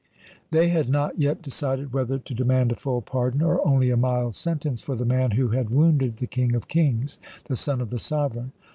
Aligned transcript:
They 0.49 0.69
had 0.69 0.89
not 0.89 1.19
yet 1.19 1.43
decided 1.43 1.93
whether 1.93 2.17
to 2.17 2.33
demand 2.33 2.71
a 2.71 2.75
full 2.75 3.03
pardon 3.03 3.43
or 3.43 3.63
only 3.67 3.91
a 3.91 3.97
mild 3.97 4.33
sentence 4.33 4.81
for 4.81 4.95
the 4.95 5.05
man 5.05 5.29
who 5.29 5.49
had 5.49 5.69
wounded 5.69 6.17
the 6.17 6.25
"King 6.25 6.55
of 6.55 6.67
kings," 6.67 7.19
the 7.45 7.55
son 7.55 7.81
of 7.81 7.91
the 7.91 7.99
sovereign. 7.99 8.51